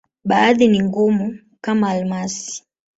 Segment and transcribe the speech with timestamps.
[0.25, 2.63] Baadhi ni ngumu, kama almasi.